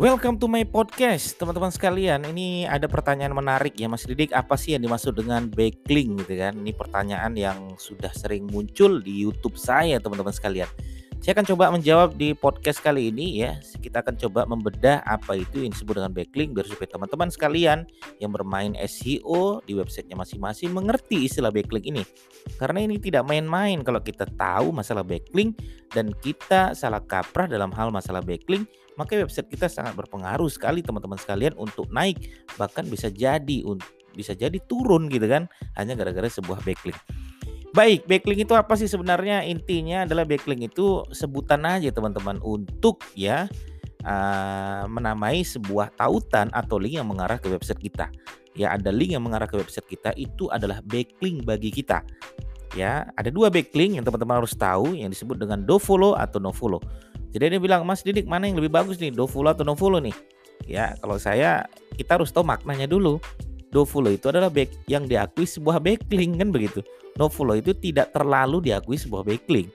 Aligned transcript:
Welcome 0.00 0.40
to 0.40 0.48
my 0.48 0.64
podcast, 0.64 1.36
teman-teman 1.36 1.68
sekalian. 1.68 2.24
Ini 2.24 2.64
ada 2.64 2.88
pertanyaan 2.88 3.36
menarik 3.36 3.76
ya, 3.76 3.84
Mas 3.84 4.08
Didik. 4.08 4.32
Apa 4.32 4.56
sih 4.56 4.72
yang 4.72 4.80
dimaksud 4.80 5.12
dengan 5.12 5.44
backlink 5.52 6.24
gitu 6.24 6.40
kan? 6.40 6.56
Ini 6.56 6.72
pertanyaan 6.72 7.36
yang 7.36 7.76
sudah 7.76 8.08
sering 8.16 8.48
muncul 8.48 9.04
di 9.04 9.20
YouTube 9.20 9.60
saya, 9.60 10.00
teman-teman 10.00 10.32
sekalian. 10.32 10.72
Saya 11.20 11.36
akan 11.36 11.52
coba 11.52 11.68
menjawab 11.68 12.16
di 12.16 12.32
podcast 12.32 12.80
kali 12.80 13.12
ini 13.12 13.44
ya. 13.44 13.60
Kita 13.60 14.00
akan 14.00 14.16
coba 14.16 14.48
membedah 14.48 15.04
apa 15.04 15.36
itu 15.36 15.68
yang 15.68 15.76
disebut 15.76 16.00
dengan 16.00 16.16
backlink 16.16 16.56
biar 16.56 16.64
supaya 16.64 16.88
teman-teman 16.96 17.28
sekalian 17.28 17.84
yang 18.24 18.32
bermain 18.32 18.72
SEO 18.88 19.60
di 19.68 19.76
websitenya 19.76 20.16
masing-masing 20.16 20.72
mengerti 20.72 21.28
istilah 21.28 21.52
backlink 21.52 21.84
ini. 21.84 22.08
Karena 22.56 22.88
ini 22.88 22.96
tidak 22.96 23.28
main-main 23.28 23.84
kalau 23.84 24.00
kita 24.00 24.24
tahu 24.32 24.72
masalah 24.72 25.04
backlink 25.04 25.60
dan 25.92 26.08
kita 26.24 26.72
salah 26.72 27.04
kaprah 27.04 27.44
dalam 27.44 27.68
hal 27.76 27.92
masalah 27.92 28.24
backlink, 28.24 28.64
maka 29.00 29.16
website 29.16 29.48
kita 29.48 29.72
sangat 29.72 29.96
berpengaruh 29.96 30.52
sekali 30.52 30.84
teman-teman 30.84 31.16
sekalian 31.16 31.56
untuk 31.56 31.88
naik 31.88 32.20
bahkan 32.60 32.84
bisa 32.84 33.08
jadi 33.08 33.64
bisa 34.12 34.36
jadi 34.36 34.60
turun 34.68 35.08
gitu 35.08 35.24
kan 35.24 35.48
hanya 35.80 35.96
gara-gara 35.96 36.28
sebuah 36.28 36.60
backlink. 36.60 36.98
Baik, 37.70 38.04
backlink 38.04 38.50
itu 38.50 38.54
apa 38.58 38.74
sih 38.74 38.90
sebenarnya? 38.90 39.46
Intinya 39.46 40.02
adalah 40.02 40.26
backlink 40.26 40.74
itu 40.74 41.06
sebutan 41.14 41.62
aja 41.62 41.94
teman-teman 41.94 42.42
untuk 42.42 42.98
ya 43.14 43.46
uh, 44.02 44.84
menamai 44.90 45.46
sebuah 45.46 45.94
tautan 45.94 46.50
atau 46.50 46.82
link 46.82 46.98
yang 46.98 47.06
mengarah 47.06 47.38
ke 47.38 47.46
website 47.46 47.78
kita. 47.78 48.10
Ya, 48.58 48.74
ada 48.74 48.90
link 48.90 49.14
yang 49.14 49.22
mengarah 49.22 49.46
ke 49.46 49.54
website 49.54 49.86
kita 49.86 50.10
itu 50.18 50.50
adalah 50.50 50.82
backlink 50.82 51.46
bagi 51.46 51.70
kita. 51.70 52.02
Ya, 52.74 53.06
ada 53.14 53.30
dua 53.30 53.54
backlink 53.54 53.98
yang 53.98 54.04
teman-teman 54.06 54.42
harus 54.42 54.54
tahu 54.58 54.98
yang 54.98 55.10
disebut 55.10 55.38
dengan 55.38 55.62
do 55.62 55.78
follow 55.78 56.18
atau 56.18 56.42
no 56.42 56.50
follow. 56.50 56.82
Jadi 57.30 57.56
dia 57.56 57.60
bilang, 57.62 57.86
"Mas 57.86 58.02
Didik, 58.02 58.26
mana 58.26 58.50
yang 58.50 58.58
lebih 58.58 58.74
bagus 58.74 58.98
nih, 58.98 59.14
do 59.14 59.26
follow 59.26 59.54
atau 59.54 59.62
no 59.62 59.78
follow 59.78 60.02
nih?" 60.02 60.14
Ya, 60.66 60.94
kalau 61.00 61.16
saya 61.16 61.66
kita 61.96 62.20
harus 62.20 62.34
tahu 62.34 62.44
maknanya 62.44 62.90
dulu. 62.90 63.22
Do 63.70 63.86
follow 63.86 64.10
itu 64.10 64.26
adalah 64.26 64.50
back 64.50 64.74
yang 64.90 65.06
diakui 65.06 65.46
sebuah 65.46 65.78
backlink 65.78 66.42
kan 66.42 66.50
begitu 66.50 66.82
no 67.20 67.28
follow 67.28 67.52
itu 67.52 67.76
tidak 67.76 68.16
terlalu 68.16 68.64
diakui 68.64 68.96
sebuah 68.96 69.26
backlink. 69.28 69.68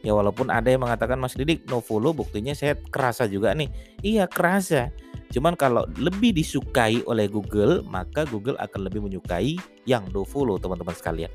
Ya 0.00 0.14
walaupun 0.14 0.48
ada 0.48 0.70
yang 0.70 0.86
mengatakan 0.86 1.20
Mas 1.20 1.34
Didik 1.34 1.66
no 1.66 1.84
follow 1.84 2.16
buktinya 2.16 2.56
saya 2.56 2.78
kerasa 2.78 3.28
juga 3.28 3.52
nih. 3.52 3.68
Iya 4.00 4.24
kerasa. 4.30 4.94
Cuman 5.34 5.58
kalau 5.58 5.82
lebih 5.98 6.32
disukai 6.32 7.02
oleh 7.10 7.26
Google, 7.26 7.82
maka 7.84 8.22
Google 8.30 8.54
akan 8.62 8.86
lebih 8.86 9.02
menyukai 9.02 9.58
yang 9.82 10.06
no 10.14 10.22
follow 10.22 10.56
teman-teman 10.56 10.94
sekalian. 10.94 11.32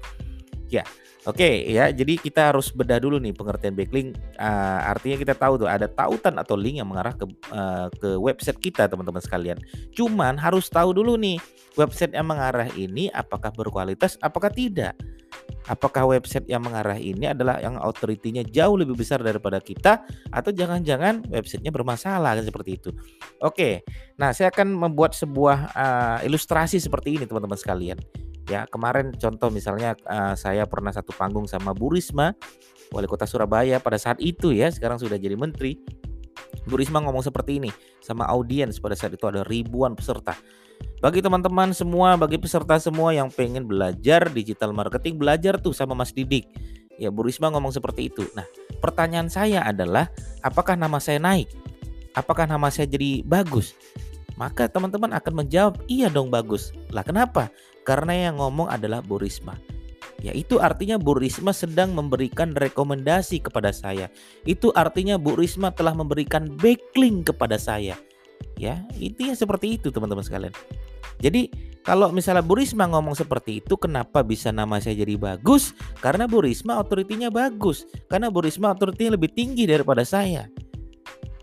Ya, 0.72 0.88
oke 1.28 1.36
okay, 1.36 1.56
ya. 1.68 1.92
Jadi 1.92 2.16
kita 2.16 2.56
harus 2.56 2.72
bedah 2.72 2.96
dulu 3.04 3.20
nih 3.20 3.36
pengertian 3.36 3.76
backlink. 3.76 4.16
Uh, 4.40 4.80
artinya 4.88 5.20
kita 5.20 5.36
tahu 5.36 5.60
tuh 5.60 5.68
ada 5.68 5.92
tautan 5.92 6.40
atau 6.40 6.56
link 6.56 6.80
yang 6.80 6.88
mengarah 6.88 7.12
ke 7.12 7.28
uh, 7.52 7.92
ke 7.92 8.16
website 8.16 8.56
kita 8.64 8.88
teman-teman 8.88 9.20
sekalian. 9.20 9.60
Cuman 9.92 10.40
harus 10.40 10.72
tahu 10.72 10.96
dulu 10.96 11.20
nih 11.20 11.44
website 11.76 12.16
yang 12.16 12.32
mengarah 12.32 12.72
ini 12.80 13.12
apakah 13.12 13.52
berkualitas, 13.52 14.16
apakah 14.24 14.48
tidak. 14.48 14.96
Apakah 15.70 16.10
website 16.10 16.50
yang 16.50 16.66
mengarah 16.66 16.98
ini 16.98 17.30
adalah 17.30 17.62
yang 17.62 17.78
authority-nya 17.78 18.42
jauh 18.50 18.82
lebih 18.82 18.98
besar 18.98 19.22
daripada 19.22 19.62
kita 19.62 20.02
atau 20.34 20.50
jangan-jangan 20.50 21.30
websitenya 21.30 21.70
bermasalah 21.70 22.34
kan 22.40 22.46
seperti 22.48 22.82
itu. 22.82 22.90
Oke. 23.44 23.86
Nah, 24.18 24.34
saya 24.34 24.50
akan 24.50 24.74
membuat 24.74 25.14
sebuah 25.14 25.58
uh, 25.76 26.18
ilustrasi 26.26 26.82
seperti 26.82 27.20
ini 27.20 27.30
teman-teman 27.30 27.60
sekalian. 27.60 28.00
Ya, 28.50 28.66
kemarin 28.68 29.14
contoh 29.16 29.54
misalnya 29.54 29.94
uh, 30.10 30.34
saya 30.34 30.66
pernah 30.66 30.90
satu 30.90 31.14
panggung 31.14 31.46
sama 31.46 31.78
Bu 31.78 31.94
Risma, 31.94 32.34
Wali 32.90 33.08
Kota 33.08 33.30
Surabaya 33.30 33.78
pada 33.78 33.96
saat 34.02 34.18
itu 34.18 34.52
ya, 34.52 34.68
sekarang 34.74 34.98
sudah 34.98 35.16
jadi 35.16 35.38
menteri. 35.38 35.78
Bu 36.66 36.78
Risma 36.78 37.02
ngomong 37.02 37.26
seperti 37.26 37.62
ini 37.62 37.72
sama 38.02 38.28
audiens 38.28 38.78
pada 38.82 38.98
saat 38.98 39.14
itu 39.14 39.26
ada 39.30 39.46
ribuan 39.46 39.94
peserta. 39.94 40.36
Bagi 41.02 41.22
teman-teman 41.22 41.74
semua, 41.74 42.14
bagi 42.18 42.38
peserta 42.38 42.78
semua 42.78 43.14
yang 43.14 43.30
pengen 43.30 43.66
belajar 43.66 44.30
digital 44.30 44.74
marketing, 44.74 45.18
belajar 45.18 45.58
tuh 45.58 45.74
sama 45.74 45.98
Mas 45.98 46.14
Didik. 46.14 46.46
Ya, 47.02 47.10
Bu 47.10 47.26
Risma 47.26 47.50
ngomong 47.50 47.74
seperti 47.74 48.14
itu. 48.14 48.26
Nah, 48.38 48.46
pertanyaan 48.78 49.26
saya 49.26 49.66
adalah, 49.66 50.10
apakah 50.46 50.78
nama 50.78 51.02
saya 51.02 51.18
naik? 51.18 51.50
Apakah 52.14 52.46
nama 52.46 52.70
saya 52.70 52.86
jadi 52.86 53.26
bagus? 53.26 53.74
Maka 54.38 54.70
teman-teman 54.70 55.10
akan 55.14 55.46
menjawab, 55.46 55.82
iya 55.90 56.10
dong 56.10 56.30
bagus. 56.30 56.70
Lah 56.94 57.02
kenapa? 57.02 57.50
Karena 57.82 58.30
yang 58.30 58.38
ngomong 58.38 58.70
adalah 58.70 59.02
Bu 59.02 59.18
Risma. 59.18 59.58
Ya 60.22 60.38
itu 60.38 60.62
artinya 60.62 61.02
Bu 61.02 61.18
Risma 61.18 61.50
sedang 61.50 61.98
memberikan 61.98 62.54
rekomendasi 62.54 63.42
kepada 63.42 63.74
saya. 63.74 64.08
Itu 64.46 64.70
artinya 64.78 65.18
Bu 65.18 65.34
Risma 65.34 65.74
telah 65.74 65.98
memberikan 65.98 66.46
backlink 66.62 67.34
kepada 67.34 67.58
saya. 67.58 67.98
Ya, 68.58 68.86
intinya 69.02 69.34
seperti 69.34 69.82
itu 69.82 69.90
teman-teman 69.90 70.22
sekalian. 70.22 70.54
Jadi 71.22 71.50
kalau 71.82 72.14
misalnya 72.14 72.46
Bu 72.46 72.54
Risma 72.58 72.86
ngomong 72.86 73.18
seperti 73.18 73.62
itu, 73.62 73.74
kenapa 73.74 74.22
bisa 74.22 74.54
nama 74.54 74.78
saya 74.78 75.02
jadi 75.02 75.18
bagus? 75.18 75.74
Karena 75.98 76.30
Bu 76.30 76.46
Risma 76.46 76.78
otoritinya 76.78 77.34
bagus. 77.34 77.90
Karena 78.06 78.30
Bu 78.30 78.46
Risma 78.46 78.74
otoritinya 78.78 79.18
lebih 79.18 79.34
tinggi 79.34 79.66
daripada 79.66 80.06
saya. 80.06 80.46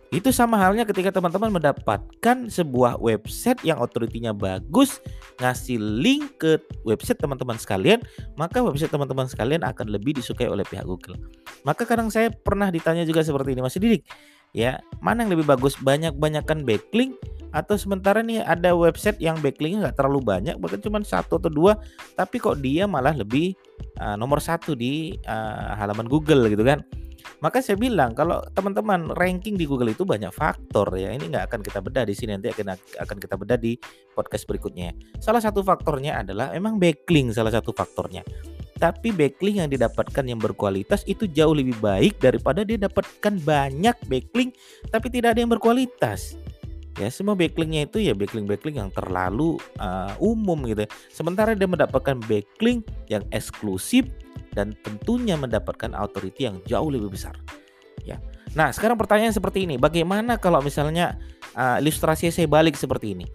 Itu 0.08 0.32
sama 0.32 0.56
halnya 0.56 0.88
ketika 0.88 1.12
teman-teman 1.12 1.52
mendapatkan 1.52 2.48
sebuah 2.48 2.96
website 2.96 3.60
yang 3.60 3.76
otoritinya 3.76 4.32
bagus, 4.32 5.04
ngasih 5.36 5.76
link 5.76 6.40
ke 6.40 6.56
website 6.88 7.20
teman-teman 7.20 7.60
sekalian, 7.60 8.00
maka 8.40 8.64
website 8.64 8.88
teman-teman 8.88 9.28
sekalian 9.28 9.60
akan 9.68 9.92
lebih 9.92 10.16
disukai 10.16 10.48
oleh 10.48 10.64
pihak 10.64 10.88
Google. 10.88 11.20
Maka 11.68 11.84
kadang 11.84 12.08
saya 12.08 12.32
pernah 12.32 12.72
ditanya 12.72 13.04
juga 13.04 13.20
seperti 13.20 13.52
ini, 13.52 13.60
Mas 13.60 13.76
Didik, 13.76 14.08
ya 14.56 14.80
mana 15.04 15.28
yang 15.28 15.36
lebih 15.36 15.44
bagus, 15.44 15.76
banyak-banyakan 15.76 16.64
backlink 16.64 17.12
atau 17.52 17.80
sementara 17.80 18.20
nih 18.20 18.44
ada 18.44 18.76
website 18.76 19.16
yang 19.20 19.40
backlinknya 19.40 19.88
nggak 19.88 19.96
terlalu 19.96 20.20
banyak 20.20 20.56
bahkan 20.60 20.80
cuma 20.84 21.00
satu 21.00 21.40
atau 21.40 21.48
dua 21.48 21.80
tapi 22.12 22.36
kok 22.36 22.60
dia 22.60 22.84
malah 22.84 23.16
lebih 23.16 23.56
uh, 23.96 24.20
nomor 24.20 24.36
satu 24.36 24.76
di 24.76 25.16
uh, 25.24 25.72
halaman 25.80 26.04
Google 26.04 26.44
gitu 26.52 26.60
kan 26.60 26.84
maka 27.38 27.62
saya 27.62 27.78
bilang 27.78 28.12
kalau 28.16 28.42
teman-teman 28.52 29.12
ranking 29.14 29.54
di 29.54 29.64
Google 29.64 29.92
itu 29.94 30.02
banyak 30.02 30.32
faktor 30.34 30.90
ya. 30.98 31.14
Ini 31.14 31.28
nggak 31.28 31.44
akan 31.52 31.60
kita 31.62 31.78
bedah 31.82 32.04
di 32.08 32.14
sini 32.14 32.34
nanti 32.34 32.50
akan 32.50 32.74
akan 33.04 33.16
kita 33.16 33.34
bedah 33.38 33.58
di 33.58 33.78
podcast 34.14 34.44
berikutnya. 34.48 34.94
Salah 35.22 35.42
satu 35.42 35.62
faktornya 35.62 36.22
adalah 36.22 36.50
emang 36.54 36.76
backlink 36.76 37.34
salah 37.34 37.52
satu 37.54 37.70
faktornya. 37.70 38.26
Tapi 38.78 39.10
backlink 39.10 39.58
yang 39.58 39.70
didapatkan 39.70 40.22
yang 40.22 40.38
berkualitas 40.38 41.02
itu 41.10 41.26
jauh 41.26 41.50
lebih 41.50 41.74
baik 41.82 42.22
daripada 42.22 42.62
dia 42.62 42.78
dapatkan 42.78 43.42
banyak 43.42 43.96
backlink 44.06 44.54
tapi 44.90 45.06
tidak 45.10 45.34
ada 45.34 45.40
yang 45.42 45.50
berkualitas. 45.50 46.38
Ya 46.98 47.06
semua 47.14 47.38
backlinknya 47.38 47.86
itu 47.86 48.02
ya 48.02 48.10
backlink 48.10 48.50
backlink 48.50 48.82
yang 48.82 48.90
terlalu 48.90 49.54
uh, 49.78 50.18
umum 50.18 50.66
gitu 50.66 50.82
sementara 51.14 51.54
dia 51.54 51.70
mendapatkan 51.70 52.18
backlink 52.26 52.82
yang 53.06 53.22
eksklusif 53.30 54.10
dan 54.58 54.74
tentunya 54.82 55.38
mendapatkan 55.38 55.94
authority 55.94 56.50
yang 56.50 56.58
jauh 56.66 56.90
lebih 56.90 57.14
besar. 57.14 57.38
Ya. 58.02 58.18
Nah 58.58 58.74
sekarang 58.74 58.98
pertanyaan 58.98 59.30
seperti 59.30 59.70
ini. 59.70 59.78
Bagaimana 59.78 60.34
kalau 60.42 60.58
misalnya 60.58 61.14
uh, 61.54 61.78
ilustrasi 61.78 62.34
saya 62.34 62.50
balik 62.50 62.74
seperti 62.74 63.14
ini? 63.14 63.26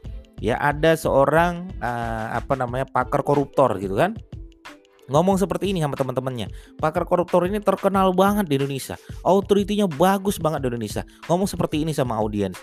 Ya 0.44 0.60
ada 0.60 1.00
seorang 1.00 1.72
uh, 1.80 2.36
apa 2.36 2.60
namanya 2.60 2.84
pakar 2.84 3.24
koruptor 3.24 3.80
gitu 3.80 3.96
kan 3.96 4.20
ngomong 5.12 5.36
seperti 5.36 5.72
ini 5.76 5.84
sama 5.84 5.98
teman-temannya. 6.00 6.52
Pakar 6.80 7.04
koruptor 7.04 7.48
ini 7.48 7.60
terkenal 7.60 8.16
banget 8.16 8.48
di 8.48 8.56
Indonesia. 8.60 8.96
Autoritinya 9.26 9.90
bagus 9.90 10.40
banget 10.40 10.64
di 10.64 10.68
Indonesia. 10.72 11.04
Ngomong 11.28 11.48
seperti 11.50 11.84
ini 11.84 11.92
sama 11.92 12.16
audiens. 12.20 12.56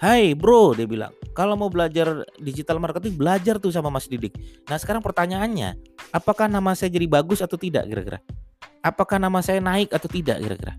Hai 0.00 0.32
bro, 0.32 0.72
dia 0.72 0.88
bilang, 0.88 1.12
kalau 1.36 1.60
mau 1.60 1.68
belajar 1.68 2.24
digital 2.40 2.80
marketing, 2.80 3.20
belajar 3.20 3.60
tuh 3.60 3.68
sama 3.68 3.92
Mas 3.92 4.08
Didik. 4.08 4.32
Nah 4.64 4.80
sekarang 4.80 5.04
pertanyaannya, 5.04 5.76
apakah 6.16 6.48
nama 6.48 6.72
saya 6.72 6.88
jadi 6.88 7.04
bagus 7.04 7.44
atau 7.44 7.60
tidak 7.60 7.84
kira-kira? 7.84 8.18
Apakah 8.80 9.20
nama 9.20 9.44
saya 9.44 9.60
naik 9.60 9.92
atau 9.92 10.08
tidak 10.08 10.40
kira-kira? 10.40 10.72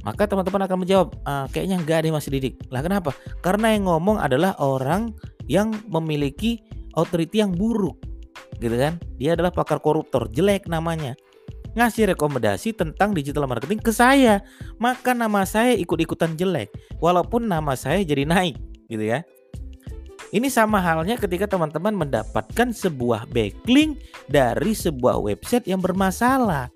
Maka 0.00 0.24
teman-teman 0.24 0.64
akan 0.64 0.78
menjawab, 0.80 1.08
ah, 1.28 1.44
kayaknya 1.52 1.76
enggak 1.82 2.06
deh 2.06 2.12
Mas 2.14 2.30
Didik. 2.30 2.56
Lah 2.72 2.80
kenapa? 2.80 3.12
Karena 3.44 3.74
yang 3.74 3.90
ngomong 3.90 4.16
adalah 4.16 4.56
orang 4.62 5.12
yang 5.50 5.74
memiliki 5.90 6.62
authority 6.94 7.42
yang 7.42 7.52
buruk. 7.52 7.98
Gitu 8.60 8.76
kan? 8.76 9.00
Dia 9.16 9.32
adalah 9.32 9.50
pakar 9.50 9.80
koruptor, 9.80 10.28
jelek 10.28 10.68
namanya 10.68 11.16
ngasih 11.74 12.10
rekomendasi 12.14 12.74
tentang 12.74 13.14
digital 13.14 13.46
marketing 13.46 13.78
ke 13.82 13.94
saya. 13.94 14.42
Maka 14.80 15.14
nama 15.14 15.46
saya 15.46 15.74
ikut-ikutan 15.78 16.34
jelek 16.34 16.70
walaupun 16.98 17.46
nama 17.46 17.78
saya 17.78 18.02
jadi 18.02 18.26
naik 18.26 18.58
gitu 18.90 19.04
ya. 19.06 19.22
Ini 20.30 20.46
sama 20.46 20.78
halnya 20.78 21.18
ketika 21.18 21.50
teman-teman 21.50 22.06
mendapatkan 22.06 22.70
sebuah 22.70 23.26
backlink 23.34 23.98
dari 24.30 24.78
sebuah 24.78 25.18
website 25.18 25.66
yang 25.66 25.82
bermasalah. 25.82 26.70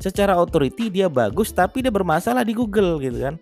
Secara 0.00 0.40
authority 0.40 0.88
dia 0.88 1.12
bagus 1.12 1.52
tapi 1.52 1.84
dia 1.84 1.92
bermasalah 1.92 2.40
di 2.48 2.56
Google 2.56 2.96
gitu 3.04 3.28
kan. 3.28 3.36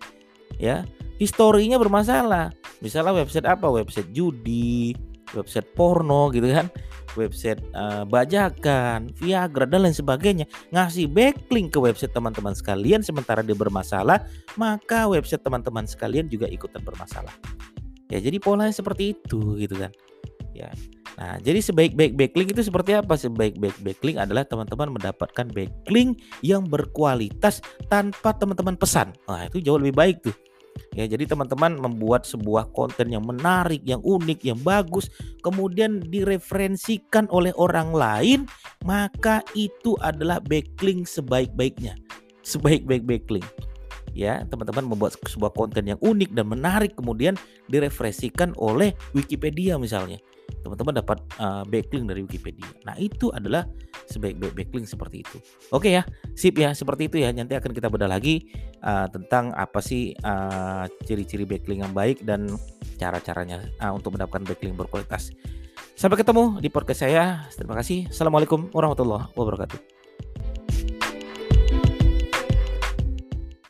Ya, 0.59 0.83
historinya 1.23 1.79
bermasalah. 1.79 2.51
Misalnya 2.83 3.15
website 3.15 3.47
apa? 3.47 3.71
Website 3.71 4.11
judi, 4.11 4.99
website 5.37 5.69
porno 5.77 6.29
gitu 6.33 6.49
kan, 6.49 6.69
website 7.17 7.61
uh, 7.77 8.05
bajakan, 8.09 9.13
Viagra 9.17 9.69
dan 9.69 9.85
lain 9.85 9.97
sebagainya, 9.97 10.47
ngasih 10.73 11.09
backlink 11.09 11.73
ke 11.73 11.79
website 11.81 12.13
teman-teman 12.13 12.57
sekalian 12.57 13.01
sementara 13.05 13.41
dia 13.45 13.57
bermasalah, 13.57 14.25
maka 14.57 15.09
website 15.09 15.45
teman-teman 15.45 15.85
sekalian 15.85 16.29
juga 16.29 16.49
ikutan 16.49 16.81
bermasalah. 16.81 17.33
Ya, 18.13 18.21
jadi 18.21 18.37
polanya 18.37 18.77
seperti 18.77 19.17
itu 19.17 19.57
gitu 19.57 19.73
kan. 19.77 19.93
Ya. 20.53 20.69
Nah, 21.17 21.37
jadi 21.41 21.61
sebaik-baik 21.61 22.17
backlink 22.17 22.57
itu 22.57 22.65
seperti 22.65 22.97
apa? 22.97 23.17
Sebaik-baik 23.17 23.77
backlink 23.85 24.17
adalah 24.21 24.45
teman-teman 24.49 24.97
mendapatkan 24.97 25.49
backlink 25.53 26.21
yang 26.41 26.65
berkualitas 26.65 27.61
tanpa 27.89 28.33
teman-teman 28.37 28.77
pesan. 28.77 29.13
Nah, 29.29 29.49
itu 29.49 29.61
jauh 29.61 29.81
lebih 29.81 29.97
baik 29.97 30.17
tuh. 30.25 30.37
Ya, 30.93 31.09
jadi 31.09 31.25
teman-teman 31.25 31.77
membuat 31.77 32.29
sebuah 32.29 32.73
konten 32.77 33.13
yang 33.13 33.25
menarik, 33.25 33.81
yang 33.85 34.01
unik, 34.05 34.41
yang 34.45 34.61
bagus, 34.61 35.09
kemudian 35.41 36.05
direferensikan 36.05 37.29
oleh 37.33 37.53
orang 37.57 37.93
lain, 37.93 38.41
maka 38.85 39.41
itu 39.57 39.97
adalah 40.05 40.41
backlink 40.41 41.09
sebaik-baiknya. 41.09 41.97
Sebaik-baik 42.45 43.05
backlink. 43.09 43.47
Ya, 44.13 44.45
teman-teman 44.53 44.85
membuat 44.93 45.17
sebuah 45.25 45.57
konten 45.57 45.89
yang 45.89 45.97
unik 46.05 46.37
dan 46.37 46.45
menarik 46.45 46.93
kemudian 46.93 47.33
direferensikan 47.73 48.53
oleh 48.61 48.93
Wikipedia 49.17 49.81
misalnya 49.81 50.21
teman-teman 50.61 51.01
dapat 51.01 51.19
uh, 51.41 51.65
backlink 51.67 52.07
dari 52.07 52.21
Wikipedia. 52.23 52.69
Nah, 52.85 52.95
itu 53.01 53.33
adalah 53.35 53.65
sebaik-baik 54.09 54.55
backlink 54.55 54.87
seperti 54.89 55.23
itu. 55.23 55.37
Oke 55.71 55.93
ya, 55.93 56.03
sip 56.33 56.57
ya, 56.57 56.73
seperti 56.73 57.11
itu 57.11 57.17
ya. 57.21 57.31
Nanti 57.31 57.59
akan 57.59 57.71
kita 57.75 57.93
bedah 57.93 58.11
lagi 58.11 58.49
uh, 58.83 59.07
tentang 59.11 59.53
apa 59.55 59.83
sih 59.83 60.17
uh, 60.23 60.89
ciri-ciri 61.05 61.45
backlink 61.45 61.85
yang 61.85 61.95
baik 61.95 62.23
dan 62.23 62.47
cara-caranya 62.97 63.63
uh, 63.83 63.93
untuk 63.93 64.15
mendapatkan 64.15 64.47
backlink 64.47 64.75
berkualitas. 64.79 65.35
Sampai 65.93 66.19
ketemu 66.19 66.59
di 66.59 66.73
podcast 66.73 67.05
saya. 67.05 67.47
Terima 67.53 67.77
kasih. 67.79 68.09
Assalamualaikum 68.09 68.73
warahmatullahi 68.73 69.29
wabarakatuh. 69.37 69.92